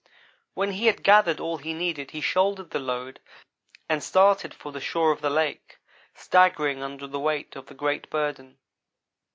When 0.55 0.71
he 0.71 0.87
had 0.87 1.03
gathered 1.03 1.39
all 1.39 1.57
he 1.57 1.75
needed 1.75 2.09
he 2.09 2.21
shouldered 2.21 2.71
the 2.71 2.79
load 2.79 3.19
and 3.87 4.03
started 4.03 4.51
for 4.51 4.71
the 4.71 4.81
shore 4.81 5.11
of 5.11 5.21
the 5.21 5.29
lake, 5.29 5.77
staggering 6.15 6.81
under 6.81 7.05
the 7.05 7.19
weight 7.19 7.55
of 7.55 7.67
the 7.67 7.75
great 7.75 8.09
burden. 8.09 8.57